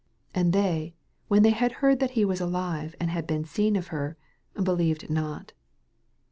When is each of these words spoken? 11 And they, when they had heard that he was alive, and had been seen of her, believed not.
11 0.33 0.45
And 0.47 0.51
they, 0.53 0.95
when 1.27 1.43
they 1.43 1.51
had 1.51 1.73
heard 1.73 1.99
that 1.99 2.09
he 2.17 2.25
was 2.25 2.41
alive, 2.41 2.95
and 2.99 3.11
had 3.11 3.27
been 3.27 3.45
seen 3.45 3.75
of 3.75 3.89
her, 3.93 4.17
believed 4.59 5.11
not. 5.11 5.53